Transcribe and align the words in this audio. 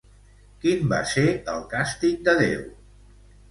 Quin 0.63 0.87
va 0.93 1.01
ser 1.11 1.27
el 1.53 1.63
càstig 1.75 2.27
de 2.31 2.37
Déu? 2.43 2.67